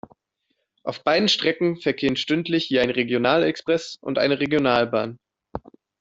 Auf 0.81 1.03
beiden 1.03 1.27
Strecken 1.29 1.77
verkehren 1.79 2.15
stündlich 2.15 2.67
je 2.69 2.79
ein 2.79 2.89
Regional-Express 2.89 3.99
und 4.01 4.17
eine 4.17 4.39
Regionalbahn. 4.39 5.19